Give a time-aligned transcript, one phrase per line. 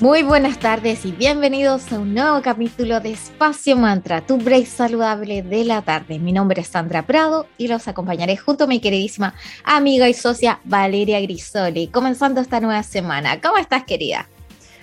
[0.00, 5.42] Muy buenas tardes y bienvenidos a un nuevo capítulo de Espacio Mantra, tu break saludable
[5.42, 6.18] de la tarde.
[6.18, 10.60] Mi nombre es Sandra Prado y los acompañaré junto a mi queridísima amiga y socia
[10.64, 13.40] Valeria Grisoli, comenzando esta nueva semana.
[13.40, 14.28] ¿Cómo estás, querida?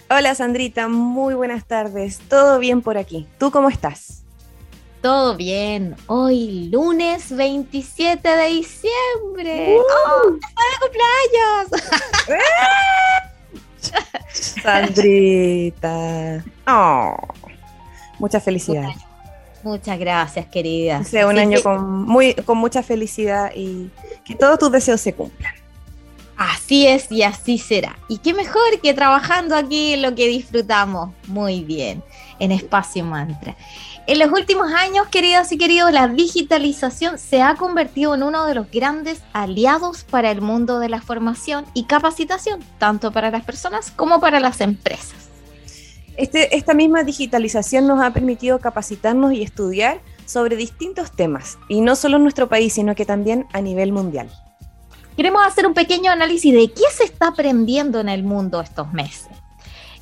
[0.09, 2.20] Hola, Sandrita, muy buenas tardes.
[2.27, 3.27] ¿Todo bien por aquí?
[3.38, 4.23] ¿Tú cómo estás?
[5.04, 5.95] Todo bien.
[6.07, 9.77] Hoy lunes 27 de diciembre.
[9.77, 10.38] ¡Oh!
[10.38, 11.70] ¡Está de cumpleaños!
[14.32, 16.44] Sandrita.
[16.68, 17.16] Oh,
[18.20, 18.90] mucha felicidad.
[19.64, 21.04] Muchas gracias, querida.
[21.04, 23.90] Sea un año con, muy, con mucha felicidad y
[24.26, 25.54] que todos tus deseos se cumplan.
[26.36, 27.98] Así es y así será.
[28.10, 32.04] Y qué mejor que trabajando aquí lo que disfrutamos muy bien,
[32.40, 33.55] en Espacio Mantra.
[34.05, 38.54] En los últimos años, queridas y queridos, la digitalización se ha convertido en uno de
[38.54, 43.91] los grandes aliados para el mundo de la formación y capacitación, tanto para las personas
[43.91, 45.29] como para las empresas.
[46.18, 51.95] Este, esta misma digitalización nos ha permitido capacitarnos y estudiar sobre distintos temas, y no
[51.95, 54.29] solo en nuestro país, sino que también a nivel mundial.
[55.15, 59.29] Queremos hacer un pequeño análisis de qué se está aprendiendo en el mundo estos meses.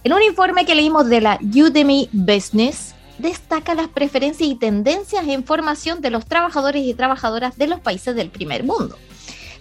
[0.03, 5.43] En un informe que leímos de la Udemy Business, destaca las preferencias y tendencias en
[5.43, 8.97] formación de los trabajadores y trabajadoras de los países del primer mundo.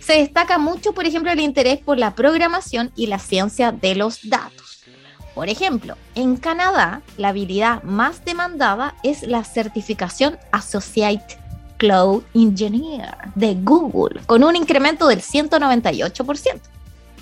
[0.00, 4.28] Se destaca mucho, por ejemplo, el interés por la programación y la ciencia de los
[4.28, 4.82] datos.
[5.34, 11.38] Por ejemplo, en Canadá, la habilidad más demandada es la certificación Associate
[11.76, 16.60] Cloud Engineer de Google, con un incremento del 198%.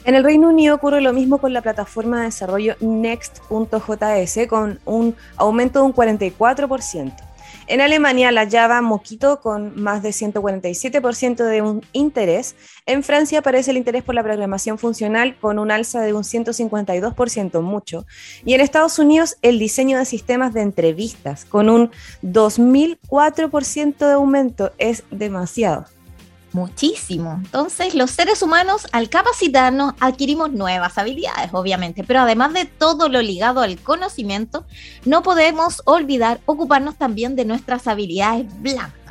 [0.08, 5.14] En el Reino Unido ocurre lo mismo con la plataforma de desarrollo Next.js con un
[5.36, 7.12] aumento de un 44%.
[7.66, 12.56] En Alemania, la Java Moquito con más de 147% de un interés.
[12.86, 17.60] En Francia aparece el interés por la programación funcional con un alza de un 152%,
[17.60, 18.06] mucho.
[18.46, 21.90] Y en Estados Unidos, el diseño de sistemas de entrevistas con un
[22.22, 25.97] 2004% de aumento es demasiado.
[26.58, 27.40] Muchísimo.
[27.44, 33.22] Entonces, los seres humanos, al capacitarnos, adquirimos nuevas habilidades, obviamente, pero además de todo lo
[33.22, 34.66] ligado al conocimiento,
[35.04, 39.07] no podemos olvidar ocuparnos también de nuestras habilidades blancas.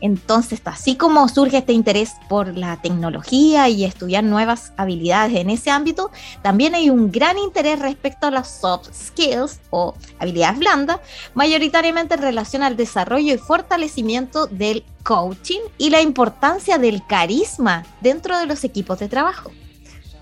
[0.00, 5.70] Entonces, así como surge este interés por la tecnología y estudiar nuevas habilidades en ese
[5.70, 6.10] ámbito,
[6.42, 11.00] también hay un gran interés respecto a las soft skills o habilidades blandas,
[11.34, 18.38] mayoritariamente en relación al desarrollo y fortalecimiento del coaching y la importancia del carisma dentro
[18.38, 19.50] de los equipos de trabajo.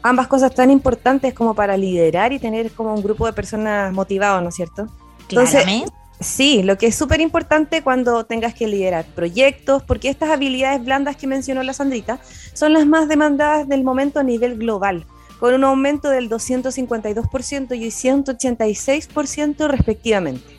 [0.02, 4.42] Ambas cosas tan importantes como para liderar y tener como un grupo de personas motivados,
[4.42, 4.86] ¿no es cierto?
[5.26, 6.03] Claramente.
[6.24, 11.16] Sí, lo que es súper importante cuando tengas que liderar proyectos, porque estas habilidades blandas
[11.16, 12.18] que mencionó la Sandrita
[12.54, 15.04] son las más demandadas del momento a nivel global,
[15.38, 20.58] con un aumento del 252% y 186% respectivamente.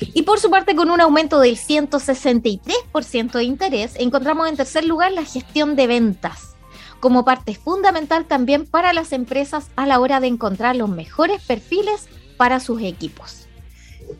[0.00, 5.12] Y por su parte, con un aumento del 163% de interés, encontramos en tercer lugar
[5.12, 6.56] la gestión de ventas,
[6.98, 12.08] como parte fundamental también para las empresas a la hora de encontrar los mejores perfiles
[12.36, 13.35] para sus equipos.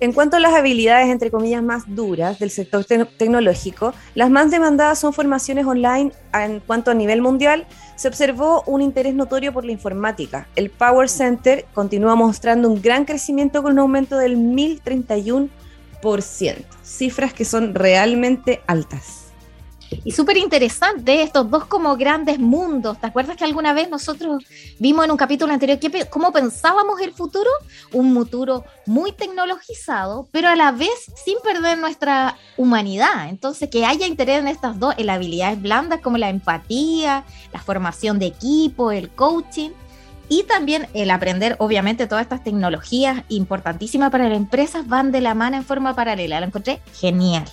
[0.00, 4.98] En cuanto a las habilidades, entre comillas, más duras del sector tecnológico, las más demandadas
[4.98, 6.12] son formaciones online.
[6.34, 7.66] En cuanto a nivel mundial,
[7.97, 10.48] se observó un interés notorio por la informática.
[10.54, 15.48] El Power Center continúa mostrando un gran crecimiento con un aumento del 1031%,
[16.82, 19.25] cifras que son realmente altas.
[20.04, 22.98] Y súper interesante estos dos como grandes mundos.
[23.00, 24.44] ¿Te acuerdas que alguna vez nosotros
[24.78, 25.78] vimos en un capítulo anterior
[26.10, 27.50] cómo pensábamos el futuro?
[27.92, 33.28] Un futuro muy tecnologizado, pero a la vez sin perder nuestra humanidad.
[33.28, 37.60] Entonces, que haya interés en estas dos, en las habilidades blandas como la empatía, la
[37.60, 39.71] formación de equipo, el coaching.
[40.28, 45.34] Y también el aprender, obviamente, todas estas tecnologías importantísimas para las empresas van de la
[45.34, 46.41] mano en forma paralela.
[46.41, 47.44] Lo encontré genial.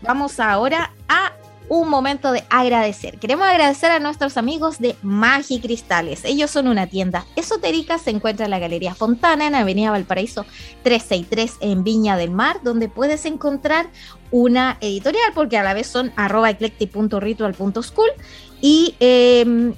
[0.00, 1.32] Vamos ahora a
[1.68, 3.18] un momento de agradecer.
[3.18, 6.24] Queremos agradecer a nuestros amigos de Magi Cristales.
[6.24, 10.44] Ellos son una tienda esotérica, se encuentra en la Galería Fontana, en Avenida Valparaíso
[10.82, 13.88] 363 en Viña del Mar, donde puedes encontrar
[14.30, 18.10] una editorial, porque a la vez son arroba eclectic.ritual.school
[18.60, 18.94] y...
[19.00, 19.72] Eh,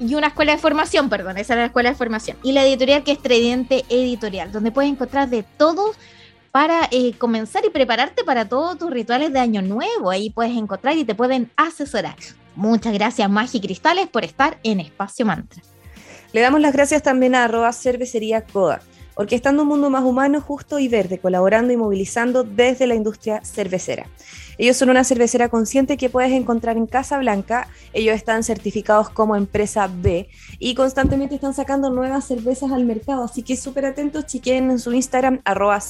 [0.00, 2.36] y una escuela de formación, perdón, esa es la escuela de formación.
[2.42, 5.96] Y la editorial que es Tridente Editorial, donde puedes encontrar de todos
[6.54, 10.08] para eh, comenzar y prepararte para todos tus rituales de Año Nuevo.
[10.08, 12.14] Ahí puedes encontrar y te pueden asesorar.
[12.54, 15.60] Muchas gracias, Magi Cristales, por estar en Espacio Mantra.
[16.32, 18.82] Le damos las gracias también a arroba cervecería Coda,
[19.16, 24.06] orquestando un mundo más humano, justo y verde, colaborando y movilizando desde la industria cervecera.
[24.58, 27.68] Ellos son una cervecera consciente que puedes encontrar en Casa Blanca.
[27.92, 30.28] Ellos están certificados como empresa B
[30.58, 33.24] y constantemente están sacando nuevas cervezas al mercado.
[33.24, 35.82] Así que súper atentos, chiquen en su Instagram, arroba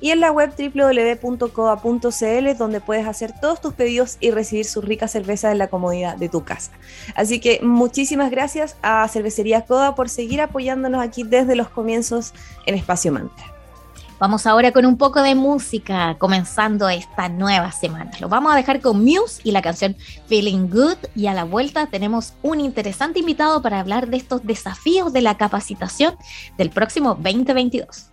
[0.00, 5.08] y en la web www.coda.cl donde puedes hacer todos tus pedidos y recibir su rica
[5.08, 6.72] cerveza en la comodidad de tu casa.
[7.14, 12.32] Así que muchísimas gracias a Cervecería Coda por seguir apoyándonos aquí desde los comienzos
[12.66, 13.59] en Espacio Mantra.
[14.20, 18.10] Vamos ahora con un poco de música, comenzando esta nueva semana.
[18.20, 19.96] Lo vamos a dejar con Muse y la canción
[20.26, 20.98] Feeling Good.
[21.16, 25.38] Y a la vuelta tenemos un interesante invitado para hablar de estos desafíos de la
[25.38, 26.16] capacitación
[26.58, 28.10] del próximo 2022.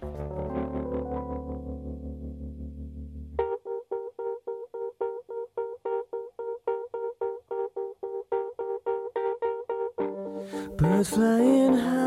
[11.03, 12.06] sun in the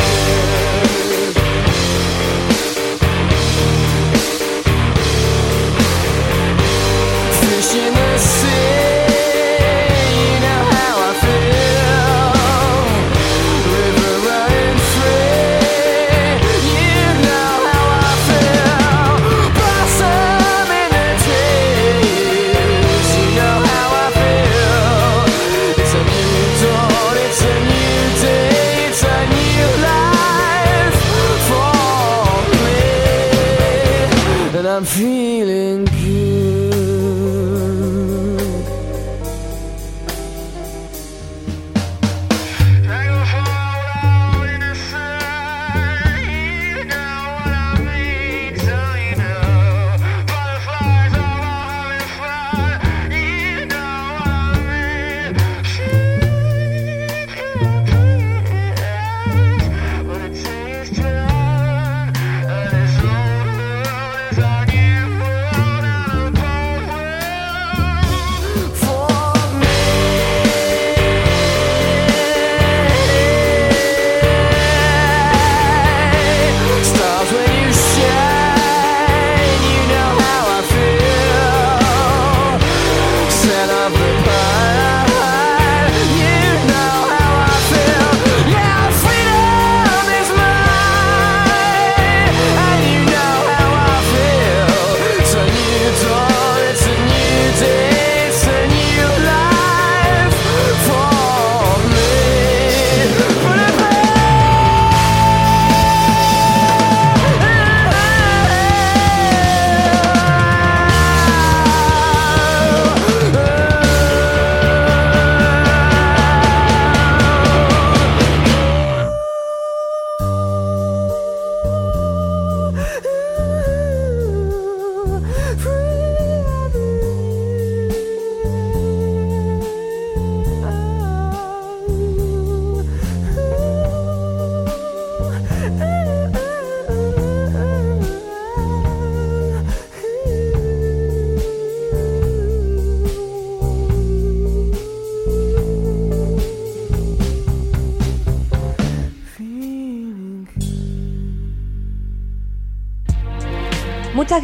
[8.51, 8.90] the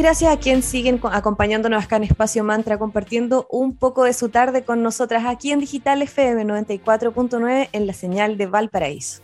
[0.08, 4.64] gracias a quien siguen acompañándonos acá en Espacio Mantra, compartiendo un poco de su tarde
[4.64, 9.22] con nosotras aquí en Digital FM 94.9 en la señal de Valparaíso.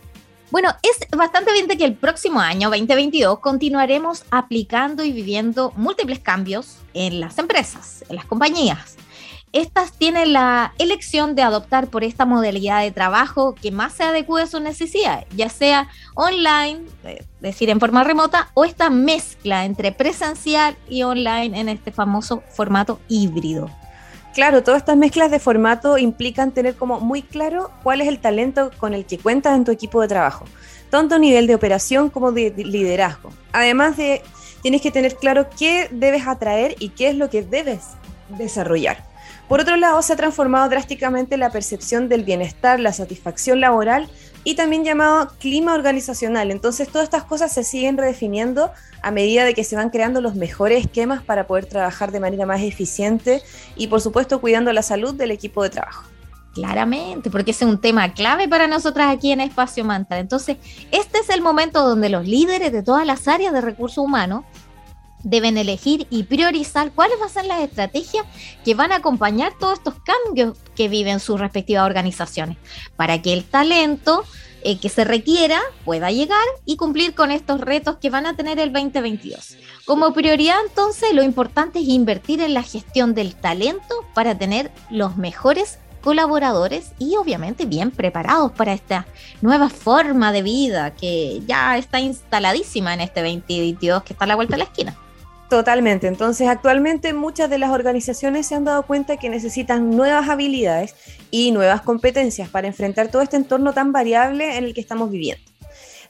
[0.50, 6.76] Bueno, es bastante evidente que el próximo año, 2022, continuaremos aplicando y viviendo múltiples cambios
[6.92, 8.98] en las empresas, en las compañías
[9.54, 14.42] estas tienen la elección de adoptar por esta modalidad de trabajo que más se adecue
[14.42, 19.92] a sus necesidades, ya sea online, es decir, en forma remota, o esta mezcla entre
[19.92, 23.70] presencial y online en este famoso formato híbrido.
[24.34, 28.72] Claro, todas estas mezclas de formato implican tener como muy claro cuál es el talento
[28.78, 30.46] con el que cuentas en tu equipo de trabajo,
[30.90, 33.30] tanto a nivel de operación como de liderazgo.
[33.52, 34.20] Además de,
[34.62, 37.90] tienes que tener claro qué debes atraer y qué es lo que debes
[38.30, 39.13] desarrollar.
[39.48, 44.08] Por otro lado, se ha transformado drásticamente la percepción del bienestar, la satisfacción laboral
[44.42, 46.50] y también llamado clima organizacional.
[46.50, 48.70] Entonces todas estas cosas se siguen redefiniendo
[49.02, 52.46] a medida de que se van creando los mejores esquemas para poder trabajar de manera
[52.46, 53.42] más eficiente
[53.76, 56.04] y por supuesto cuidando la salud del equipo de trabajo.
[56.54, 60.20] Claramente, porque ese es un tema clave para nosotras aquí en Espacio Mantra.
[60.20, 60.56] Entonces,
[60.92, 64.44] este es el momento donde los líderes de todas las áreas de recursos humanos
[65.24, 68.24] deben elegir y priorizar cuáles van a ser las estrategias
[68.64, 72.58] que van a acompañar todos estos cambios que viven sus respectivas organizaciones,
[72.96, 74.24] para que el talento
[74.62, 78.58] eh, que se requiera pueda llegar y cumplir con estos retos que van a tener
[78.58, 79.56] el 2022.
[79.84, 85.16] Como prioridad entonces lo importante es invertir en la gestión del talento para tener los
[85.16, 89.06] mejores colaboradores y obviamente bien preparados para esta
[89.40, 94.34] nueva forma de vida que ya está instaladísima en este 2022 que está a la
[94.34, 94.96] vuelta de la esquina.
[95.54, 96.08] Totalmente.
[96.08, 100.96] Entonces, actualmente muchas de las organizaciones se han dado cuenta que necesitan nuevas habilidades
[101.30, 105.44] y nuevas competencias para enfrentar todo este entorno tan variable en el que estamos viviendo.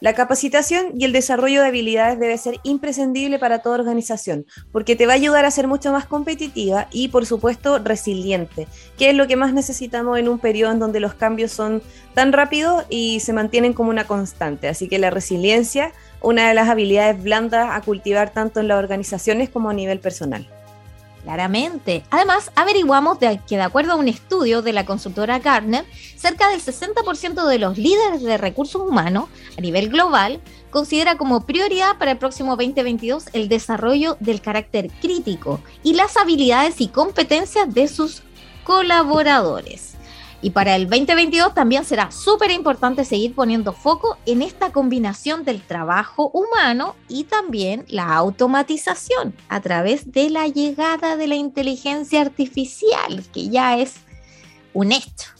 [0.00, 5.06] La capacitación y el desarrollo de habilidades debe ser imprescindible para toda organización, porque te
[5.06, 9.26] va a ayudar a ser mucho más competitiva y, por supuesto, resiliente, que es lo
[9.26, 11.82] que más necesitamos en un periodo en donde los cambios son
[12.14, 14.68] tan rápidos y se mantienen como una constante.
[14.68, 15.92] Así que la resiliencia,
[16.24, 20.48] una de las habilidades blandas a cultivar tanto en las organizaciones como a nivel personal.
[21.22, 22.04] Claramente.
[22.10, 27.46] Además, averiguamos que de acuerdo a un estudio de la consultora Gartner, cerca del 60%
[27.46, 30.40] de los líderes de recursos humanos a nivel global
[30.70, 36.80] considera como prioridad para el próximo 2022 el desarrollo del carácter crítico y las habilidades
[36.82, 38.22] y competencias de sus
[38.64, 39.93] colaboradores.
[40.44, 45.62] Y para el 2022 también será súper importante seguir poniendo foco en esta combinación del
[45.62, 53.24] trabajo humano y también la automatización a través de la llegada de la inteligencia artificial,
[53.32, 53.94] que ya es
[54.74, 55.30] un hecho.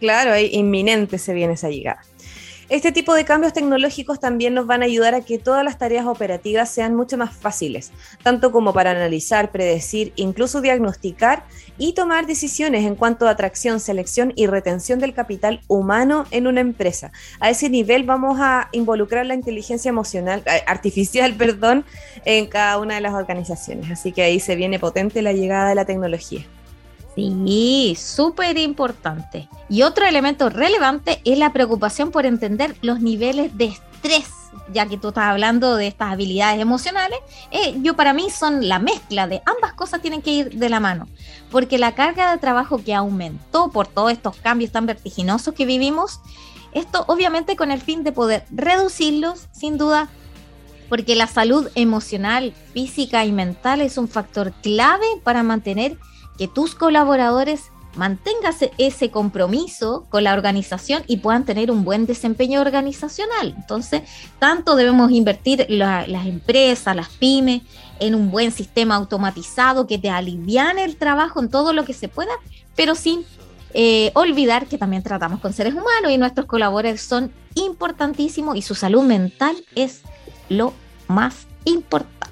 [0.00, 2.02] Claro, inminente se viene esa llegada.
[2.68, 6.04] Este tipo de cambios tecnológicos también nos van a ayudar a que todas las tareas
[6.04, 11.44] operativas sean mucho más fáciles, tanto como para analizar, predecir, incluso diagnosticar
[11.78, 16.60] y tomar decisiones en cuanto a atracción, selección y retención del capital humano en una
[16.60, 17.10] empresa.
[17.40, 21.86] A ese nivel vamos a involucrar la inteligencia emocional, eh, artificial, perdón,
[22.26, 23.90] en cada una de las organizaciones.
[23.90, 26.44] Así que ahí se viene potente la llegada de la tecnología.
[27.18, 29.48] Sí, súper importante.
[29.68, 34.28] Y otro elemento relevante es la preocupación por entender los niveles de estrés,
[34.72, 37.18] ya que tú estás hablando de estas habilidades emocionales.
[37.50, 40.80] Eh, yo para mí son la mezcla de ambas cosas tienen que ir de la
[40.80, 41.08] mano,
[41.50, 46.20] porque la carga de trabajo que aumentó por todos estos cambios tan vertiginosos que vivimos,
[46.72, 50.08] esto obviamente con el fin de poder reducirlos, sin duda,
[50.88, 55.98] porque la salud emocional, física y mental es un factor clave para mantener
[56.38, 62.60] que tus colaboradores mantengan ese compromiso con la organización y puedan tener un buen desempeño
[62.60, 63.54] organizacional.
[63.56, 64.02] Entonces,
[64.38, 67.62] tanto debemos invertir las empresas, las pymes,
[68.00, 72.08] en un buen sistema automatizado que te aliviane el trabajo en todo lo que se
[72.08, 72.30] pueda,
[72.76, 73.24] pero sin
[73.74, 78.76] eh, olvidar que también tratamos con seres humanos y nuestros colaboradores son importantísimos y su
[78.76, 80.02] salud mental es
[80.48, 80.72] lo
[81.08, 82.27] más importante.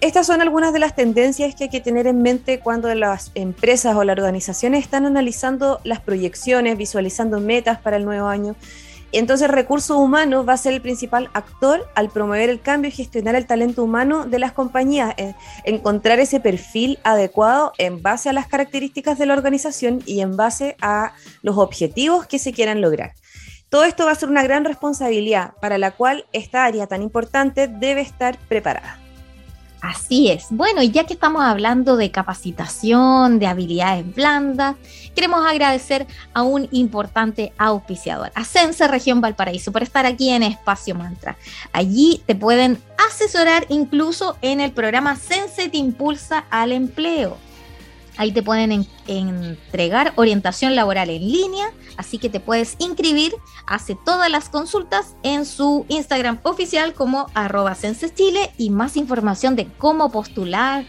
[0.00, 3.94] Estas son algunas de las tendencias que hay que tener en mente cuando las empresas
[3.94, 8.56] o las organizaciones están analizando las proyecciones, visualizando metas para el nuevo año.
[9.12, 13.36] Entonces, recursos humanos va a ser el principal actor al promover el cambio y gestionar
[13.36, 18.48] el talento humano de las compañías, eh, encontrar ese perfil adecuado en base a las
[18.48, 23.12] características de la organización y en base a los objetivos que se quieran lograr.
[23.68, 27.68] Todo esto va a ser una gran responsabilidad para la cual esta área tan importante
[27.68, 29.07] debe estar preparada.
[29.80, 30.46] Así es.
[30.50, 34.76] Bueno, y ya que estamos hablando de capacitación, de habilidades blandas,
[35.14, 40.94] queremos agradecer a un importante auspiciador, a Sense Región Valparaíso, por estar aquí en Espacio
[40.94, 41.36] Mantra.
[41.72, 47.36] Allí te pueden asesorar incluso en el programa Sense te impulsa al empleo.
[48.18, 53.32] Ahí te pueden entregar orientación laboral en línea, así que te puedes inscribir,
[53.64, 57.76] hace todas las consultas en su Instagram oficial como arroba
[58.58, 60.84] y más información de cómo postular,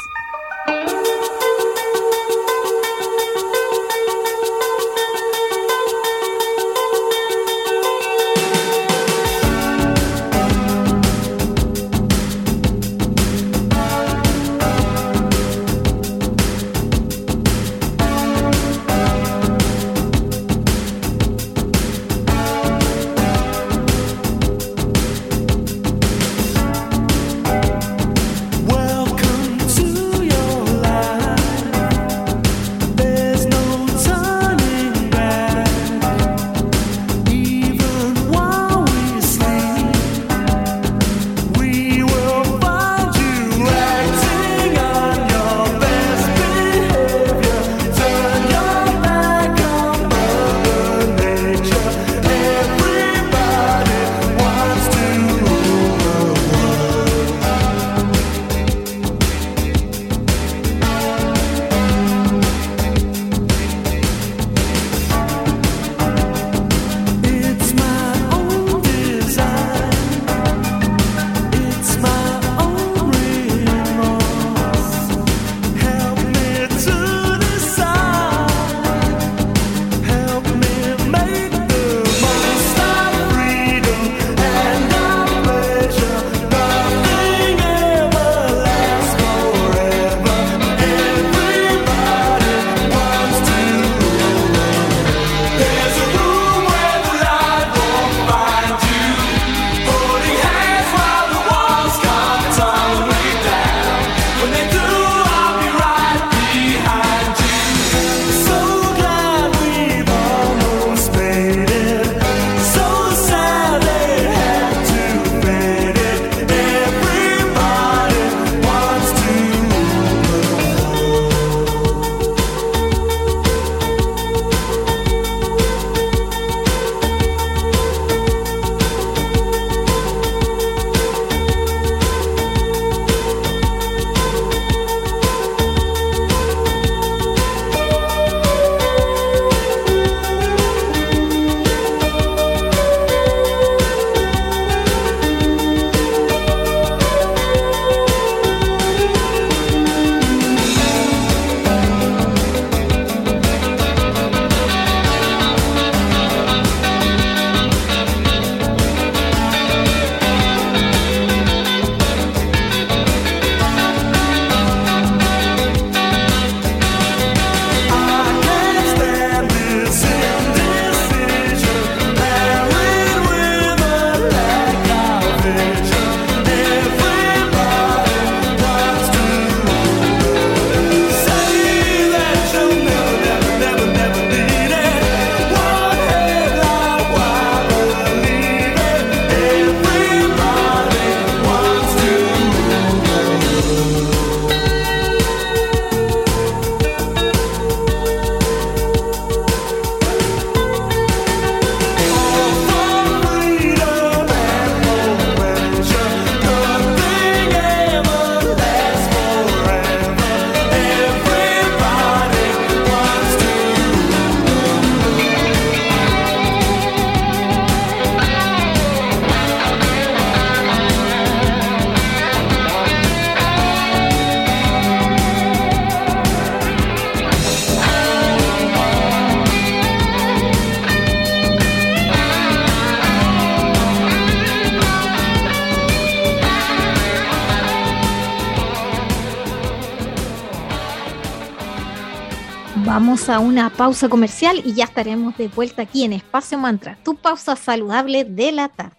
[243.39, 248.25] Una pausa comercial y ya estaremos de vuelta aquí en Espacio Mantra, tu pausa saludable
[248.25, 248.95] de la tarde.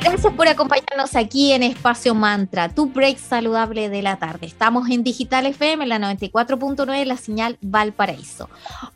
[0.00, 4.46] Gracias por acompañarnos aquí en Espacio Mantra, tu break saludable de la tarde.
[4.46, 8.48] Estamos en Digital FM, la 94.9, la señal Valparaíso.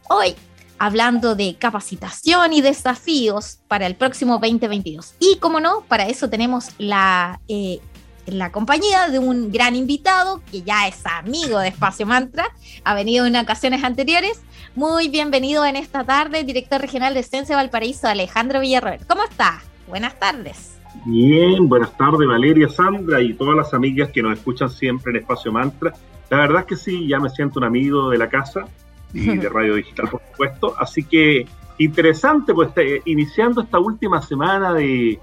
[0.08, 0.36] Hoy
[0.80, 5.14] hablando de capacitación y desafíos para el próximo 2022.
[5.20, 7.80] Y como no, para eso tenemos la eh,
[8.26, 12.46] la compañía de un gran invitado que ya es amigo de Espacio Mantra,
[12.84, 14.42] ha venido en ocasiones anteriores.
[14.74, 19.04] Muy bienvenido en esta tarde, director regional de Sense Valparaíso, Alejandro Villarroel.
[19.06, 19.60] ¿Cómo está?
[19.88, 20.78] Buenas tardes.
[21.04, 25.52] Bien, buenas tardes Valeria, Sandra y todas las amigas que nos escuchan siempre en Espacio
[25.52, 25.92] Mantra.
[26.28, 28.66] La verdad es que sí, ya me siento un amigo de la casa
[29.12, 30.74] y de Radio Digital, por supuesto.
[30.78, 31.46] Así que
[31.78, 35.18] interesante, pues eh, iniciando esta última semana de,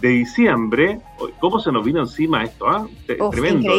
[0.00, 1.00] de diciembre,
[1.38, 2.68] ¿cómo se nos vino encima esto?
[2.68, 2.86] Ah?
[3.30, 3.72] Tremendo.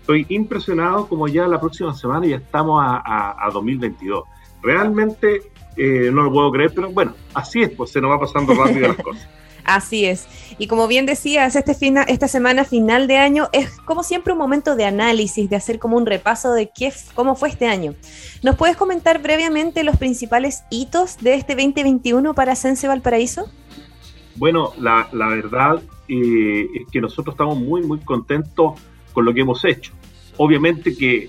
[0.00, 4.24] estoy impresionado como ya la próxima semana ya estamos a, 2022.
[4.62, 5.42] Realmente
[5.76, 8.88] eh, no lo puedo creer, pero bueno, así es, pues se nos va pasando rápido
[8.88, 9.28] las cosas.
[9.64, 10.26] Así es.
[10.58, 11.74] Y como bien decías, este
[12.06, 15.96] esta semana final de año es como siempre un momento de análisis, de hacer como
[15.96, 17.94] un repaso de qué, cómo fue este año.
[18.42, 23.50] ¿Nos puedes comentar brevemente los principales hitos de este 2021 para Sense Valparaíso?
[24.36, 28.80] Bueno, la, verdad eh, es que nosotros estamos muy, muy contentos
[29.12, 29.92] con lo que hemos hecho.
[30.36, 31.28] Obviamente que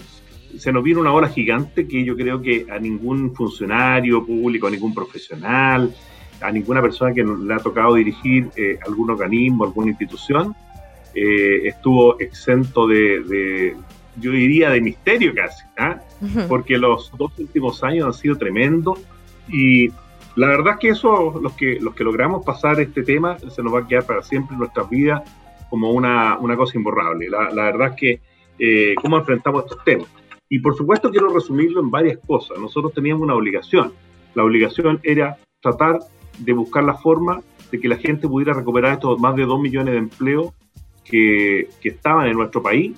[0.57, 4.71] se nos vino una ola gigante que yo creo que a ningún funcionario público, a
[4.71, 5.93] ningún profesional,
[6.41, 10.55] a ninguna persona que le ha tocado dirigir eh, algún organismo, alguna institución,
[11.13, 13.75] eh, estuvo exento de,
[14.19, 16.01] yo diría, de misterio casi, ¿ah?
[16.47, 18.99] porque los dos últimos años han sido tremendos
[19.47, 19.89] y
[20.35, 23.73] la verdad es que eso, los que, los que logramos pasar este tema, se nos
[23.73, 25.23] va a quedar para siempre en nuestras vidas
[25.69, 27.29] como una, una cosa imborrable.
[27.29, 28.21] La, la, verdad es que,
[28.59, 30.07] eh, ¿cómo enfrentamos estos temas?
[30.49, 32.59] Y por supuesto quiero resumirlo en varias cosas.
[32.59, 33.93] Nosotros teníamos una obligación.
[34.35, 35.99] La obligación era tratar
[36.37, 39.93] de buscar la forma de que la gente pudiera recuperar estos más de dos millones
[39.93, 40.53] de empleos
[41.03, 42.97] que, que estaban en nuestro país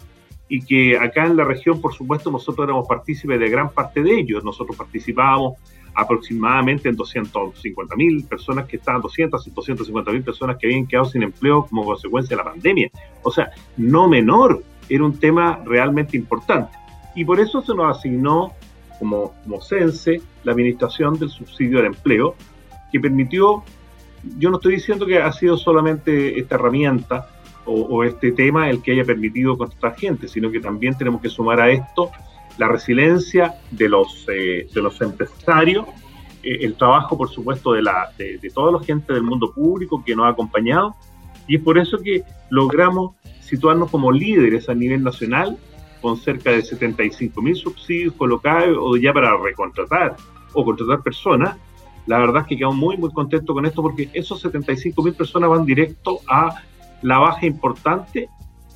[0.49, 4.19] y que acá en la región, por supuesto, nosotros éramos partícipes de gran parte de
[4.19, 4.43] ellos.
[4.43, 5.55] Nosotros participábamos
[5.97, 11.05] aproximadamente en 250 mil personas que estaban, 200 y 250 mil personas que habían quedado
[11.05, 12.91] sin empleo como consecuencia de la pandemia.
[13.23, 16.77] O sea, no menor, era un tema realmente importante.
[17.15, 18.53] Y por eso se nos asignó
[18.99, 22.35] como, como CENSE la administración del subsidio al empleo,
[22.91, 23.63] que permitió,
[24.37, 27.27] yo no estoy diciendo que ha sido solamente esta herramienta
[27.65, 31.59] o, este tema el que haya permitido contratar gente, sino que también tenemos que sumar
[31.59, 32.11] a esto
[32.57, 35.85] la resiliencia de los, eh, de los empresarios,
[36.43, 40.15] eh, el trabajo, por supuesto, de, la, de, toda la gente del mundo público que
[40.15, 40.95] nos ha acompañado,
[41.47, 45.57] y es por eso que logramos situarnos como líderes a nivel nacional,
[46.01, 50.15] con cerca de 75 mil subsidios colocados o ya para recontratar
[50.53, 51.57] o contratar personas.
[52.05, 55.49] La verdad es que quedamos muy, muy contentos con esto porque esos 75 mil personas
[55.49, 56.61] van directo a
[57.01, 58.29] la baja importante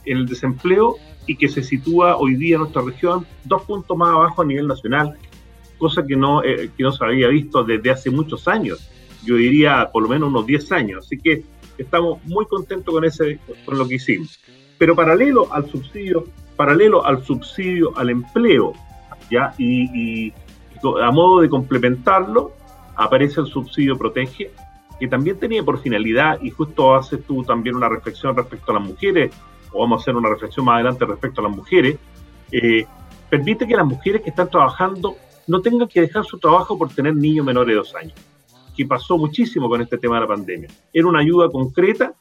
[0.05, 0.95] en el desempleo
[1.27, 4.67] y que se sitúa hoy día en nuestra región dos puntos más abajo a nivel
[4.67, 5.17] nacional,
[5.77, 8.89] cosa que no, eh, que no se había visto desde hace muchos años,
[9.23, 11.43] yo diría por lo menos unos 10 años, así que
[11.77, 14.39] estamos muy contentos con, ese, con lo que hicimos.
[14.77, 18.73] Pero paralelo al subsidio, paralelo al subsidio al empleo,
[19.29, 19.53] ¿ya?
[19.57, 20.33] Y, y
[21.01, 22.53] a modo de complementarlo,
[22.95, 24.51] aparece el subsidio protege,
[24.99, 28.83] que también tenía por finalidad, y justo haces tú también una reflexión respecto a las
[28.83, 29.31] mujeres,
[29.73, 31.97] o vamos a hacer una reflexión más adelante respecto a las mujeres,
[32.51, 32.85] eh,
[33.29, 35.15] permite que las mujeres que están trabajando
[35.47, 38.13] no tengan que dejar su trabajo por tener niños menores de dos años,
[38.75, 40.69] que pasó muchísimo con este tema de la pandemia.
[40.93, 42.13] Era una ayuda concreta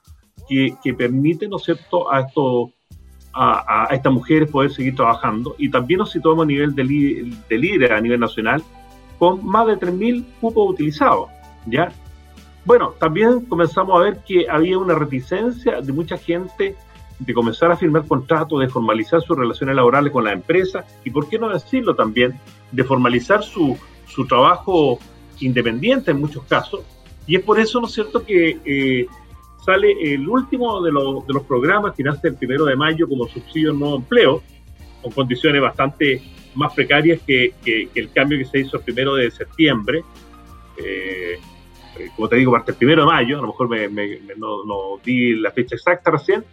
[0.49, 2.73] que, permite, ¿no es cierto?, a, esto,
[3.33, 8.01] a, estas mujeres poder seguir trabajando y también nos situamos a nivel de, de a
[8.01, 8.63] nivel nacional
[9.19, 11.29] con más de 3.000 cupos utilizados,
[11.67, 11.93] ¿ya?
[12.65, 16.75] Bueno, también comenzamos a ver que había una reticencia de mucha gente
[17.21, 21.29] de comenzar a firmar contratos, de formalizar sus relaciones laborales con la empresa y, por
[21.29, 22.41] qué no decirlo también,
[22.73, 24.99] de formalizar su, su trabajo
[25.39, 26.81] independiente en muchos casos.
[27.27, 29.07] Y es por eso, ¿no es cierto?, que eh,
[29.65, 33.29] sale el último de, los, de los programas que nace el primero de mayo como
[33.29, 34.43] subsidio nuevo empleo,
[35.03, 36.23] con condiciones bastante
[36.55, 40.03] más precarias que, que, el cambio que se hizo el primero de septiembre.
[40.79, 41.39] Eh,
[41.99, 43.89] eh, como te digo, parte el primero de mayo, a lo mejor me,
[44.37, 46.45] no, no, di la fecha exacta recién,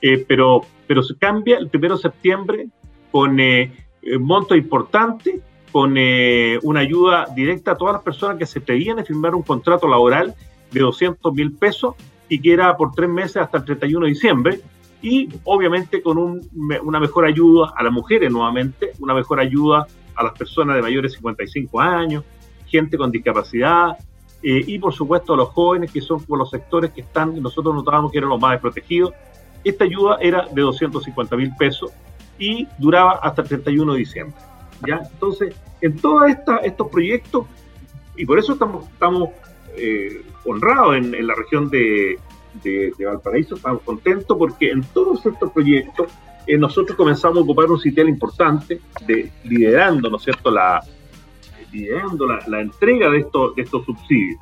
[0.00, 2.68] eh, pero, pero se cambia el primero de septiembre
[3.10, 3.72] con eh,
[4.20, 5.40] monto importante,
[5.72, 9.88] con eh, una ayuda directa a todas las personas que se pedían firmar un contrato
[9.88, 10.34] laboral
[10.70, 11.94] de 200 mil pesos
[12.28, 14.60] y que era por tres meses hasta el 31 de diciembre.
[15.02, 20.32] y obviamente con una mejor ayuda a las mujeres nuevamente, una mejor ayuda a las
[20.32, 22.24] personas de mayores de 55 años,
[22.66, 23.96] gente con discapacidad
[24.42, 28.12] eh, y por supuesto a los jóvenes que son los sectores que están, nosotros notábamos
[28.12, 29.12] que eran los más desprotegidos.
[29.66, 31.90] Esta ayuda era de 250 mil pesos
[32.38, 34.36] y duraba hasta el 31 de diciembre.
[34.86, 35.00] ¿ya?
[35.12, 36.30] Entonces, en todos
[36.62, 37.46] estos proyectos,
[38.16, 39.30] y por eso estamos, estamos
[39.76, 42.16] eh, honrados en, la región de,
[43.04, 46.12] Valparaíso, estamos contentos porque en todos estos proyectos
[46.46, 50.80] eh, nosotros comenzamos a ocupar un sitial importante, de, liderando, ¿no cierto?, la,
[51.72, 54.38] liderando la, entrega de estos, de estos subsidios.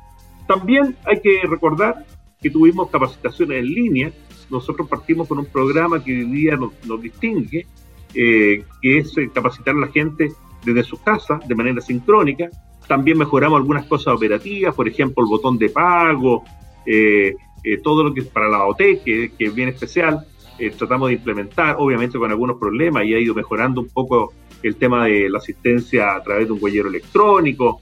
[0.47, 2.05] También hay que recordar
[2.45, 4.11] que tuvimos capacitaciones en línea.
[4.49, 7.65] Nosotros partimos con un programa que hoy día nos, distingue,
[8.13, 10.31] eh, que es capacitar a la gente
[10.63, 12.49] desde su casa de manera sincrónica,
[12.87, 16.43] también mejoramos algunas cosas operativas, por ejemplo, el botón de pago,
[16.85, 20.25] eh, eh, todo lo que es para la OT, que, es bien especial.
[20.59, 24.75] Eh, tratamos de implementar, obviamente con algunos problemas, y ha ido mejorando un poco el
[24.75, 27.81] tema de la asistencia a través de un huellero electrónico.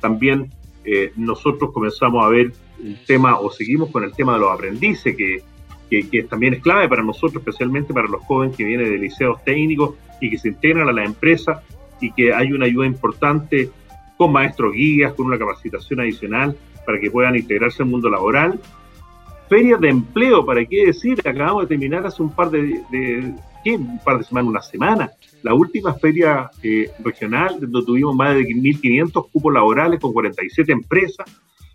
[0.00, 0.50] también
[1.16, 5.42] nosotros comenzamos a ver un tema, o seguimos con el tema de los aprendices, que,
[5.90, 9.94] que, también es clave para nosotros, especialmente para los jóvenes que vienen de liceos técnicos
[10.20, 11.62] y que se integran a la empresa
[12.00, 13.70] y que hay una ayuda importante
[14.16, 18.60] con maestros guías, con una capacitación adicional para que puedan integrarse al mundo laboral.
[19.48, 21.20] Ferias de empleo, ¿para qué decir?
[21.20, 22.80] Acabamos de terminar hace un par de,
[23.62, 23.76] ¿qué?
[23.76, 25.10] Un par de semanas, una semana.
[25.42, 31.26] La última feria eh, regional, donde tuvimos más de 1.500 cupos laborales con 47 empresas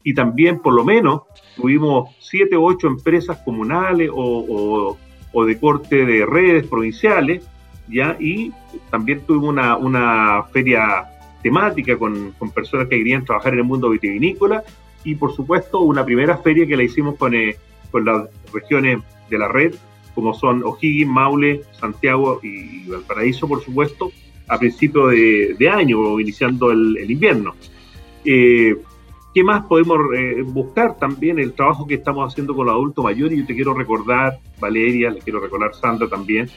[0.03, 1.23] y también por lo menos
[1.55, 4.97] tuvimos 7 o 8 empresas comunales o,
[5.31, 7.47] o, de corte de redes provinciales,
[7.88, 8.17] ¿ya?
[8.19, 8.51] Y
[8.89, 11.05] también tuvimos una, una feria
[11.41, 14.63] temática con, personas que querían trabajar en el mundo vitivinícola
[15.03, 17.55] y por supuesto una primera feria que la hicimos con, eh,
[17.91, 19.73] con las regiones de la red
[20.13, 24.12] como son O'Higgins, Maule, Santiago y Valparaíso por supuesto
[24.49, 27.53] a principio de, año iniciando el, invierno.
[28.25, 28.75] Eh,
[29.34, 30.98] ¿Qué más podemos eh, buscar?
[30.98, 33.38] También el trabajo que estamos haciendo con los adultos mayores.
[33.38, 36.50] Yo te quiero recordar, Valeria, le quiero recordar Sandra también,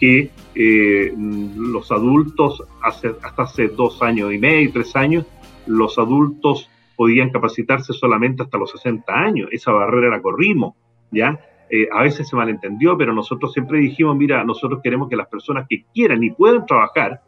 [0.00, 5.24] que eh, los adultos, hace, hasta hace dos años y medio, tres años,
[5.66, 9.48] los adultos podían capacitarse solamente hasta los 60 años.
[9.52, 10.74] Esa barrera la corrimos,
[11.12, 11.38] ¿ya?
[11.70, 15.66] Eh, a veces se malentendió, pero nosotros siempre dijimos, mira, nosotros queremos que las personas
[15.68, 17.20] que quieran y puedan trabajar,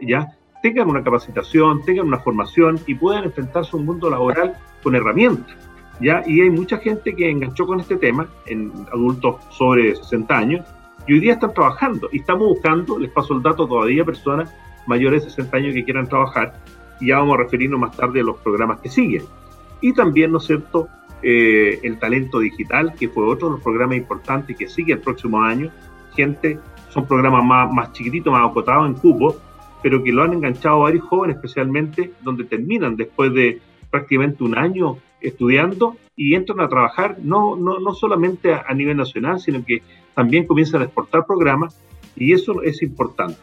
[0.00, 0.36] ¿ya?
[0.64, 5.54] Tengan una capacitación, tengan una formación y puedan enfrentarse a un mundo laboral con herramientas,
[6.00, 6.22] ¿ya?
[6.26, 10.66] Y hay mucha gente que enganchó con este tema, en adultos sobre 60 años,
[11.06, 14.54] y hoy día están trabajando y estamos buscando, les paso el dato todavía, personas
[14.86, 16.54] mayores de 60 años que quieran trabajar
[16.98, 19.24] y ya vamos a referirnos más tarde a los programas que siguen.
[19.82, 20.88] Y también, ¿no es cierto?,
[21.22, 25.42] eh, el talento digital, que fue otro de los programas importantes que sigue el próximo
[25.42, 25.70] año.
[26.16, 29.36] Gente, son programas más, más chiquititos, más acotados en cupo,
[29.84, 34.56] pero que lo han enganchado a varios jóvenes, especialmente donde terminan después de prácticamente un
[34.56, 39.82] año estudiando y entran a trabajar no, no, no solamente a, nivel nacional, sino que
[40.14, 41.78] también comienzan a exportar programas
[42.16, 43.36] y eso es importante.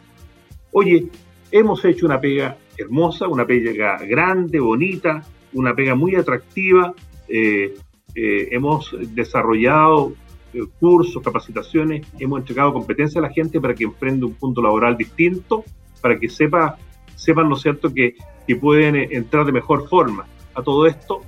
[0.72, 1.06] Oye,
[1.52, 6.92] hemos hecho una pega hermosa, una pega grande, bonita, una pega muy atractiva.
[7.28, 7.72] Eh,
[8.16, 10.14] eh, hemos desarrollado
[10.52, 14.96] eh, cursos, capacitaciones, hemos entregado competencia a la gente para que enfrente un punto laboral
[14.96, 15.64] distinto,
[16.02, 16.76] para que sepa,
[17.16, 20.26] sepan, ¿no cierto?, que, que pueden entrar de mejor forma.
[20.54, 21.22] A todo esto,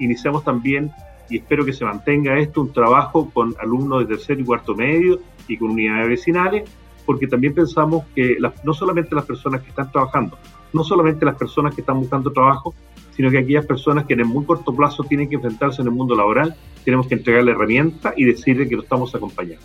[0.00, 0.90] iniciamos también
[1.28, 5.20] y espero que se mantenga esto, un trabajo con alumnos de tercer y cuarto medio
[5.46, 6.68] y con unidades vecinales,
[7.04, 10.38] porque también pensamos que no solamente las personas que están trabajando,
[10.72, 12.74] no solamente las personas que están buscando trabajo,
[13.14, 15.94] sino que aquellas personas que en el muy corto plazo tienen que enfrentarse en el
[15.94, 19.64] mundo laboral, tenemos que entregarle herramientas y decirle que lo estamos acompañando.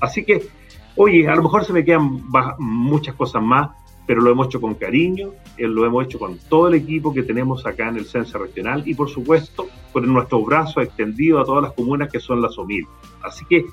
[0.00, 0.46] Así que,
[0.96, 2.22] oye, a lo mejor se me quedan
[2.58, 3.70] muchas cosas más,
[4.06, 7.22] pero lo hemos hecho con cariño, eh, lo hemos hecho con todo el equipo que
[7.22, 11.62] tenemos acá en el Censo Regional y por supuesto con nuestros brazos extendidos a todas
[11.62, 12.86] las comunas que son las OMIL.
[13.22, 13.64] Así que, eh,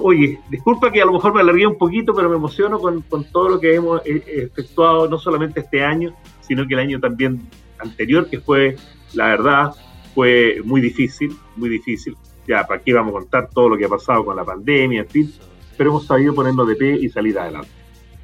[0.00, 3.24] oye, disculpa que a lo mejor me alargué un poquito, pero me emociono con, con
[3.24, 7.48] todo lo que hemos eh, efectuado, no solamente este año, sino que el año también
[7.78, 8.76] anterior, que fue,
[9.14, 9.74] la verdad,
[10.14, 12.16] fue muy difícil, muy difícil.
[12.46, 15.08] Ya, ¿para qué vamos a contar todo lo que ha pasado con la pandemia, en
[15.08, 15.34] fin?
[15.76, 17.70] Pero hemos sabido ponernos de pie y salir adelante.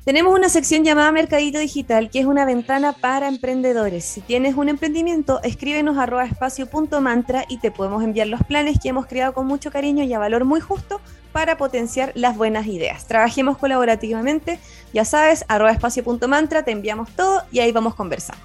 [0.04, 4.04] Tenemos una sección llamada Mercadito Digital, que es una ventana para emprendedores.
[4.04, 9.06] Si tienes un emprendimiento, escríbenos a espacio.mantra y te podemos enviar los planes que hemos
[9.06, 13.06] creado con mucho cariño y a valor muy justo para potenciar las buenas ideas.
[13.06, 14.58] Trabajemos colaborativamente,
[14.92, 18.42] ya sabes, arroba espacio.mantra, te enviamos todo y ahí vamos conversando.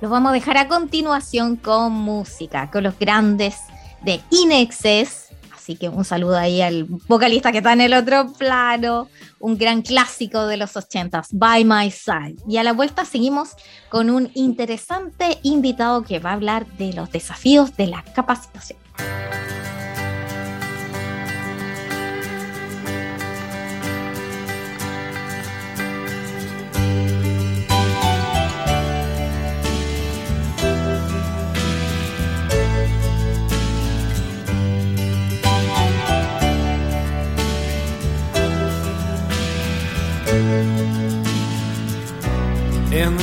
[0.00, 3.58] Los vamos a dejar a continuación con música, con los grandes
[4.02, 5.29] de Inexes
[5.60, 9.08] Así que un saludo ahí al vocalista que está en el otro plano,
[9.40, 12.36] un gran clásico de los ochentas, By My Side.
[12.48, 13.50] Y a la vuelta seguimos
[13.90, 18.78] con un interesante invitado que va a hablar de los desafíos de la capacitación.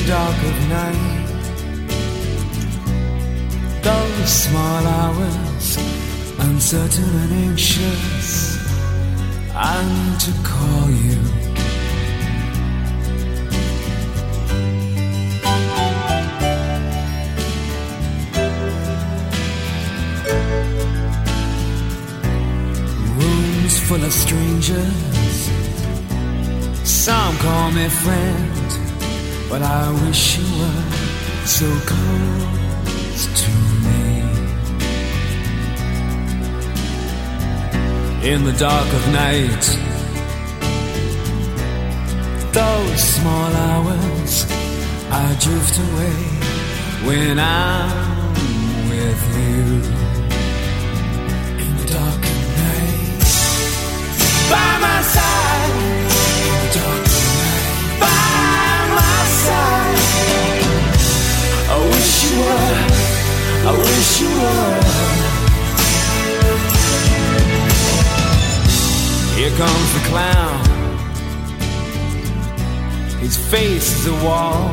[0.07, 1.27] Dark of night.
[3.83, 5.77] Those small hours,
[6.39, 8.57] uncertain and anxious,
[9.53, 11.19] I need to call you.
[23.19, 25.39] Rooms full of strangers,
[26.85, 28.66] some call me friend
[29.49, 30.83] but I wish you were
[31.45, 33.51] so close to
[33.85, 34.07] me.
[38.31, 39.65] In the dark of night,
[42.51, 44.45] those small hours,
[45.09, 46.17] I drift away
[47.07, 48.16] when I'm
[69.97, 70.65] The clown.
[73.19, 74.69] His face is a wall.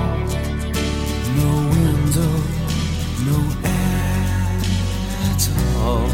[1.40, 2.34] No window,
[3.30, 4.60] no air
[5.30, 5.42] at
[5.78, 6.08] all.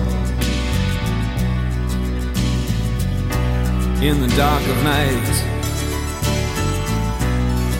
[4.00, 5.36] In the dark of night,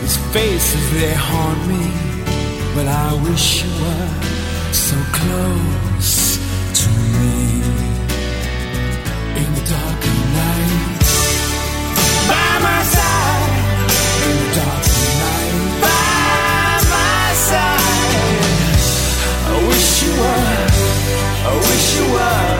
[0.03, 1.85] his faces they haunt me,
[2.75, 5.90] but I wish you were so close
[21.43, 22.60] I wish you were.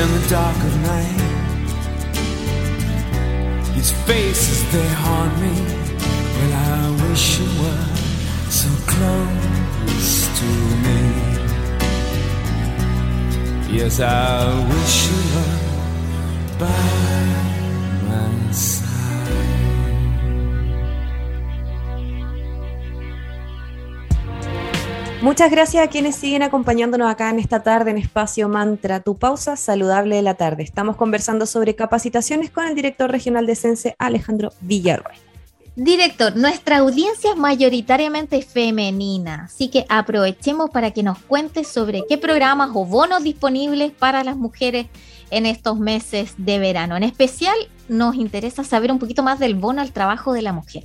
[0.00, 1.20] In the dark of night.
[3.74, 5.54] His faces they haunt me,
[6.36, 7.86] but I wish you were
[8.50, 10.48] so close to
[10.84, 11.00] me.
[13.76, 14.10] Yes, I
[14.72, 15.58] wish you were
[16.58, 16.92] by
[18.08, 19.53] my side.
[25.24, 29.56] Muchas gracias a quienes siguen acompañándonos acá en esta tarde en Espacio Mantra, tu pausa
[29.56, 30.62] saludable de la tarde.
[30.62, 35.16] Estamos conversando sobre capacitaciones con el director regional de Sense, Alejandro Villarroel.
[35.76, 42.18] Director, nuestra audiencia es mayoritariamente femenina, así que aprovechemos para que nos cuente sobre qué
[42.18, 44.88] programas o bonos disponibles para las mujeres
[45.30, 46.98] en estos meses de verano.
[46.98, 47.56] En especial,
[47.88, 50.82] nos interesa saber un poquito más del bono al trabajo de la mujer.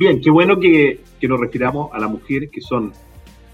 [0.00, 2.92] Bien, qué bueno que, que nos refiramos a las mujeres que son...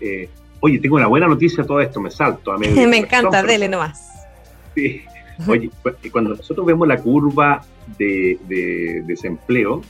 [0.03, 0.29] eh,
[0.61, 2.89] oye, tengo una buena noticia todo esto, me salto a medio.
[2.89, 4.27] Me encanta, dele nomás.
[4.75, 5.03] Sí.
[5.49, 7.63] Oye, cu- cuando nosotros vemos la curva
[7.99, 9.81] de, de desempleo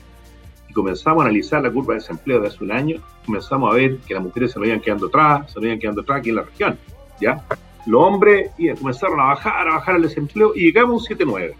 [0.69, 3.99] y comenzamos a analizar la curva de desempleo de hace un año, comenzamos a ver
[4.07, 6.37] que las mujeres se nos iban quedando atrás, se nos iban quedando atrás aquí en
[6.37, 6.79] la región.
[7.21, 7.45] ¿ya?
[7.87, 11.55] Los hombres iban- comenzaron a bajar, a bajar el desempleo y llegamos a un 7,9.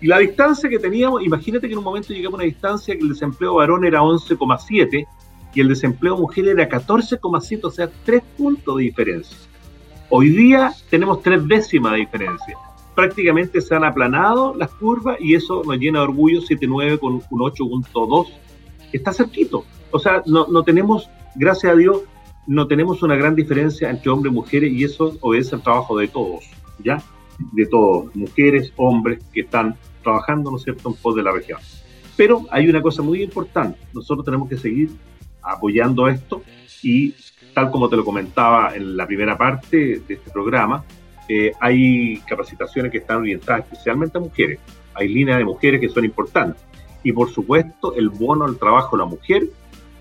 [0.00, 3.00] Y la distancia que teníamos, imagínate que en un momento llegamos a una distancia que
[3.02, 5.06] el desempleo varón era 11,7
[5.54, 9.36] y el desempleo mujer era 14,7, o sea, tres puntos de diferencia.
[10.10, 12.56] Hoy día tenemos tres décimas de diferencia.
[12.94, 17.22] Prácticamente se han aplanado las curvas y eso nos llena de orgullo, 7,9 con un
[17.40, 18.28] 8,2.
[18.92, 19.64] Está cerquito.
[19.90, 22.02] O sea, no, no tenemos, gracias a Dios,
[22.46, 26.08] no tenemos una gran diferencia entre hombres y mujeres y eso obedece al trabajo de
[26.08, 26.44] todos,
[26.82, 27.02] ¿ya?
[27.52, 31.58] De todos, mujeres, hombres que están trabajando, ¿no es cierto?, en pos de la región.
[32.16, 34.90] Pero hay una cosa muy importante, nosotros tenemos que seguir
[35.44, 36.42] apoyando esto.
[36.82, 37.14] Y
[37.54, 40.84] tal como te lo comentaba en la primera parte de este programa,
[41.28, 44.58] eh, hay capacitaciones que están orientadas especialmente a mujeres,
[44.94, 46.62] hay líneas de mujeres que son importantes.
[47.02, 49.42] Y por supuesto el bono al trabajo de la mujer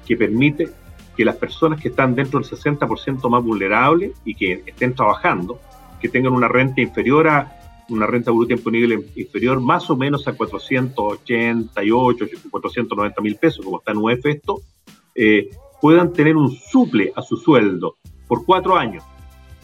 [0.05, 0.69] que permite
[1.15, 5.59] que las personas que están dentro del 60% más vulnerables y que estén trabajando,
[6.01, 10.33] que tengan una renta inferior a una renta bruta imponible inferior más o menos a
[10.33, 14.61] 488, 490 mil pesos, como está en UEF esto,
[15.15, 15.49] eh,
[15.81, 17.97] puedan tener un suple a su sueldo
[18.27, 19.03] por cuatro años.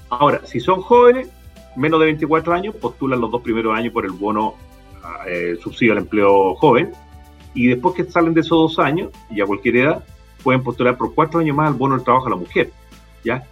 [0.10, 1.30] Ahora, si son jóvenes,
[1.76, 4.56] menos de 24 años, postulan los dos primeros años por el bono
[5.28, 6.92] eh, subsidio al empleo joven,
[7.54, 10.04] y después que salen de esos dos años, y a cualquier edad,
[10.44, 12.72] pueden postular por cuatro años más al bono del trabajo a la mujer.
[13.24, 13.44] ¿ya?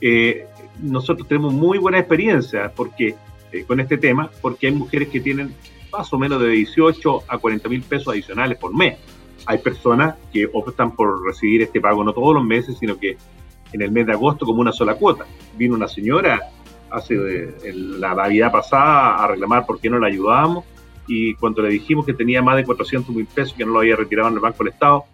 [0.00, 0.46] Eh,
[0.80, 3.14] nosotros tenemos muy buena experiencia porque,
[3.52, 5.54] eh, con este tema, porque hay mujeres que tienen
[5.92, 8.98] más o menos de 18 a 40 mil pesos adicionales por mes.
[9.46, 13.16] Hay personas que optan por recibir este pago no todos los meses, sino que
[13.72, 15.26] en el mes de agosto como una sola cuota.
[15.56, 16.40] Vino una señora
[16.90, 20.64] hace la Navidad pasada a reclamar por qué no la ayudábamos
[21.06, 23.96] y cuando le dijimos que tenía más de 400 mil pesos que no lo había
[23.96, 25.04] retirado en el Banco del Estado,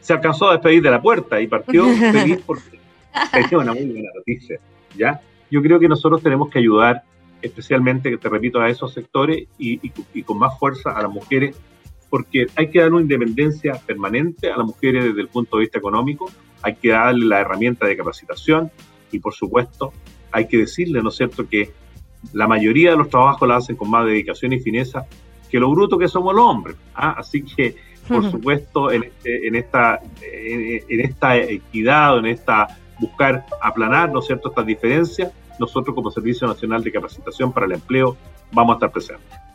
[0.00, 2.80] se alcanzó a despedir de la puerta y partió feliz porque
[3.32, 4.58] tenía una muy buena noticia.
[4.96, 5.20] ¿ya?
[5.50, 7.02] Yo creo que nosotros tenemos que ayudar
[7.42, 9.80] especialmente, te repito, a esos sectores y,
[10.12, 11.56] y, con más fuerza a las mujeres,
[12.10, 15.78] porque hay que dar una independencia permanente a las mujeres desde el punto de vista
[15.78, 16.30] económico,
[16.62, 18.70] hay que darle la herramienta de capacitación
[19.12, 19.92] y, por supuesto,
[20.32, 21.72] hay que decirle, ¿no es cierto?, que
[22.32, 25.06] la mayoría de los trabajos la hacen con más dedicación y fineza
[25.48, 26.76] que lo bruto que somos los hombres.
[26.94, 27.14] ¿ah?
[27.16, 34.10] Así que, por supuesto, en, este, en, esta, en, esta equidad en esta buscar aplanar,
[34.10, 38.16] ¿no es cierto?, estas diferencias, nosotros como Servicio Nacional de Capacitación para el Empleo
[38.52, 39.47] vamos a estar presentes.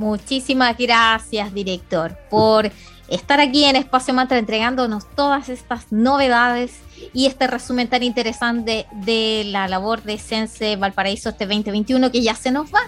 [0.00, 2.72] Muchísimas gracias, director, por
[3.08, 6.80] estar aquí en Espacio Mantra entregándonos todas estas novedades
[7.12, 12.34] y este resumen tan interesante de la labor de Sense Valparaíso este 2021 que ya
[12.34, 12.80] se nos va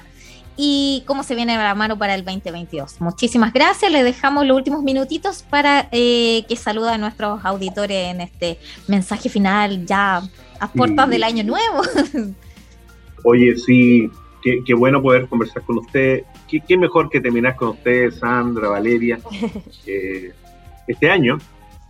[0.57, 3.03] y cómo se viene a la mano para el 2022.
[3.03, 3.93] Muchísimas gracias.
[3.93, 8.59] Le dejamos los últimos minutitos para eh, que saluda a nuestros auditores en este
[8.89, 10.23] mensaje final ya
[10.61, 11.83] a puertas del año nuevo.
[13.25, 14.11] Oye, sí,
[14.43, 16.25] qué, bueno poder conversar con usted.
[16.61, 19.19] Qué, mejor que terminar con usted, Sandra, Valeria,
[19.87, 20.33] eh,
[20.87, 21.39] este año.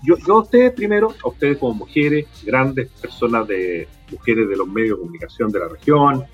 [0.05, 4.67] Yo, yo a ustedes primero, a ustedes como mujeres, grandes personas de mujeres de los
[4.67, 6.25] medios de comunicación de la región,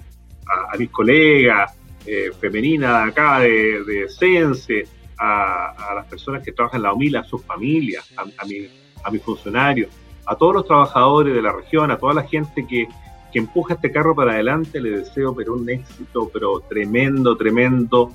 [0.46, 4.86] a mis colegas, eh, femenina de acá, de, de Sense,
[5.18, 9.90] a, las personas que trabajan en la UMIL, a sus familias, a, a, mis funcionarios,
[10.24, 12.88] a todos los trabajadores de la región, a toda la gente que,
[13.32, 18.12] que empuja este carro para adelante, le deseo pero un éxito, pero tremendo, tremendo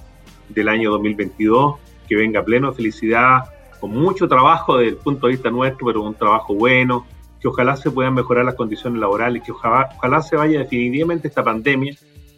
[0.49, 1.75] del año 2022,
[2.07, 3.43] que venga pleno de felicidad,
[3.79, 7.05] con mucho trabajo desde el punto de vista nuestro, pero un trabajo bueno,
[7.39, 11.93] que ojalá se puedan mejorar las condiciones laborales, que ojalá, se vaya definitivamente esta pandemia.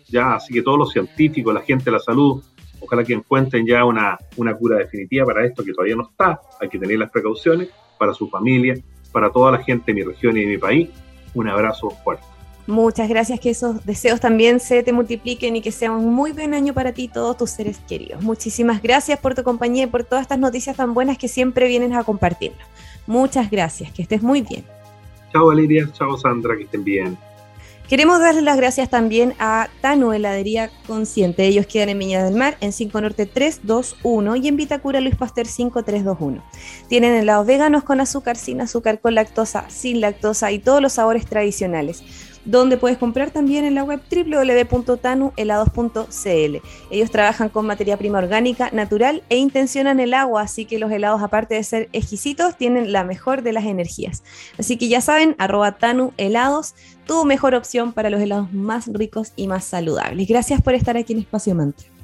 [0.07, 2.43] Ya, así que todos los científicos, la gente de la salud,
[2.79, 6.69] ojalá que encuentren ya una, una cura definitiva para esto que todavía no está, hay
[6.69, 7.69] que tener las precauciones
[7.99, 8.75] para su familia,
[9.11, 10.89] para toda la gente de mi región y de mi país.
[11.35, 12.34] Un abrazo fuerte.
[12.67, 16.55] Muchas gracias, que esos deseos también se te multipliquen y que sea un muy buen
[16.55, 18.23] año para ti y todos tus seres queridos.
[18.23, 21.91] Muchísimas gracias por tu compañía y por todas estas noticias tan buenas que siempre vienes
[21.91, 22.67] a compartirnos.
[23.05, 24.63] Muchas gracias, que estés muy bien.
[25.31, 27.17] Chao Valeria, chao Sandra, que estén bien.
[27.87, 31.45] Queremos darle las gracias también a Tano Heladería Consciente.
[31.45, 35.45] Ellos quedan en Viña del Mar, en 5 Norte 321 y en Vitacura Luis Pasteur
[35.45, 36.43] 5321.
[36.87, 41.27] Tienen helados veganos con azúcar, sin azúcar, con lactosa, sin lactosa y todos los sabores
[41.27, 42.03] tradicionales
[42.45, 46.57] donde puedes comprar también en la web www.tanuhelados.cl.
[46.91, 51.21] Ellos trabajan con materia prima orgánica, natural e intencionan el agua, así que los helados,
[51.21, 54.23] aparte de ser exquisitos, tienen la mejor de las energías.
[54.57, 56.75] Así que ya saben, arroba Tanu Helados,
[57.05, 60.27] tu mejor opción para los helados más ricos y más saludables.
[60.27, 61.94] Gracias por estar aquí en Espacio Mantra.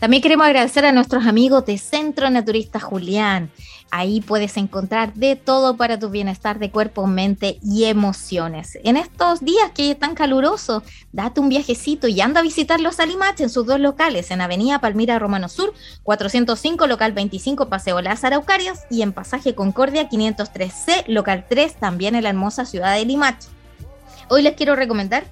[0.00, 3.50] También queremos agradecer a nuestros amigos de Centro Naturista Julián.
[3.90, 8.78] Ahí puedes encontrar de todo para tu bienestar de cuerpo, mente y emociones.
[8.82, 10.82] En estos días que es tan caluroso,
[11.12, 14.80] date un viajecito y anda a visitar los Alimach en sus dos locales, en Avenida
[14.80, 21.44] Palmira Romano Sur, 405, local 25, Paseo Las Araucarias, y en Pasaje Concordia 503C, local
[21.46, 23.44] 3, también en la hermosa ciudad de Limach.
[24.30, 25.24] Hoy les quiero recomendar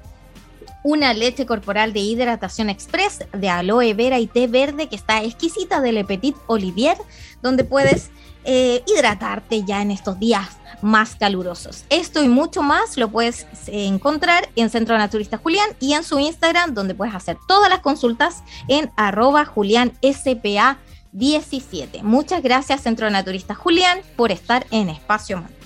[0.82, 5.80] una leche corporal de hidratación express de aloe vera y té verde que está exquisita
[5.80, 6.96] de Le Petit Olivier,
[7.42, 8.10] donde puedes
[8.44, 10.48] eh, hidratarte ya en estos días
[10.80, 11.84] más calurosos.
[11.90, 16.72] Esto y mucho más lo puedes encontrar en Centro Naturista Julián y en su Instagram,
[16.72, 20.78] donde puedes hacer todas las consultas en arroba julianspa
[21.12, 22.02] 17.
[22.02, 25.57] Muchas gracias Centro Naturista Julián por estar en Espacio Mantra.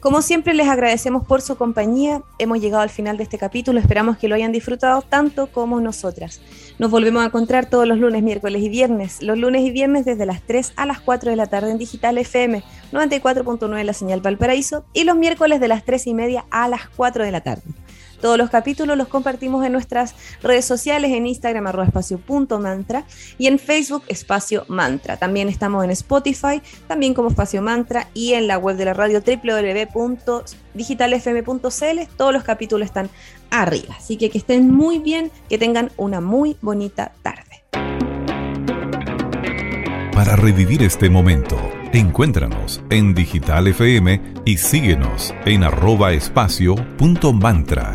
[0.00, 2.22] Como siempre, les agradecemos por su compañía.
[2.38, 3.78] Hemos llegado al final de este capítulo.
[3.78, 6.40] Esperamos que lo hayan disfrutado tanto como nosotras.
[6.78, 9.22] Nos volvemos a encontrar todos los lunes, miércoles y viernes.
[9.22, 12.16] Los lunes y viernes desde las 3 a las 4 de la tarde en Digital
[12.16, 16.88] FM 94.9 La Señal Valparaíso y los miércoles de las 3 y media a las
[16.96, 17.62] 4 de la tarde.
[18.20, 23.04] Todos los capítulos los compartimos en nuestras redes sociales, en Instagram arroba espacio punto mantra
[23.38, 25.16] y en Facebook espacio mantra.
[25.16, 29.22] También estamos en Spotify, también como espacio mantra y en la web de la radio
[29.24, 32.16] www.digitalfm.cl.
[32.16, 33.10] Todos los capítulos están
[33.50, 33.96] arriba.
[33.98, 37.64] Así que que estén muy bien, que tengan una muy bonita tarde.
[40.12, 41.56] Para revivir este momento,
[41.92, 47.94] encuéntranos en Digital FM y síguenos en arroba espacio punto mantra